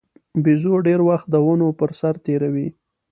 بیزو 0.43 0.73
ډېر 0.87 0.99
وخت 1.09 1.27
د 1.29 1.35
ونو 1.45 1.67
پر 1.79 1.91
سر 1.99 2.13
تېروي. 2.25 2.67